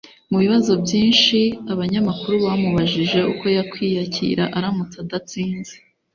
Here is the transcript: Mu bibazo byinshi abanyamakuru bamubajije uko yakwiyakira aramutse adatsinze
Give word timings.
Mu 0.29 0.37
bibazo 0.43 0.71
byinshi 0.83 1.37
abanyamakuru 1.73 2.35
bamubajije 2.45 3.19
uko 3.31 3.45
yakwiyakira 3.57 4.43
aramutse 4.57 4.95
adatsinze 5.03 5.73